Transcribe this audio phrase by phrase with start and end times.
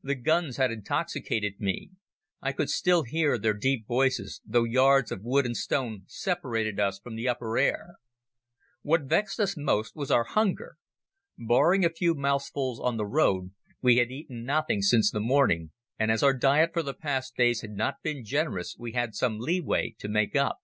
[0.00, 1.90] The guns had intoxicated me.
[2.40, 7.00] I could still hear their deep voices, though yards of wood and stone separated us
[7.00, 7.96] from the upper air.
[8.82, 10.76] What vexed us most was our hunger.
[11.36, 13.50] Barring a few mouthfuls on the road
[13.82, 17.62] we had eaten nothing since the morning, and as our diet for the past days
[17.62, 20.60] had not been generous we had some leeway to make up.